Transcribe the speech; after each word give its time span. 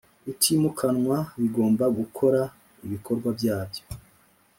utimukanwa 0.31 1.17
bigomba 1.39 1.85
gukora 1.97 2.41
ibikorwa 2.85 3.27
byabyo 3.37 3.83